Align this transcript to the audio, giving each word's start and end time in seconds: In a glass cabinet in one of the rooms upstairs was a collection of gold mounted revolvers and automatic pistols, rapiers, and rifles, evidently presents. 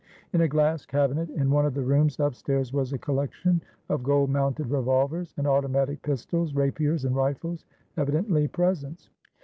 In 0.33 0.41
a 0.41 0.47
glass 0.47 0.83
cabinet 0.83 1.29
in 1.29 1.51
one 1.51 1.63
of 1.63 1.75
the 1.75 1.83
rooms 1.83 2.19
upstairs 2.19 2.73
was 2.73 2.91
a 2.91 2.97
collection 2.97 3.61
of 3.87 4.01
gold 4.01 4.31
mounted 4.31 4.65
revolvers 4.71 5.31
and 5.37 5.45
automatic 5.45 6.01
pistols, 6.01 6.55
rapiers, 6.55 7.05
and 7.05 7.15
rifles, 7.15 7.65
evidently 7.97 8.47
presents. 8.47 9.11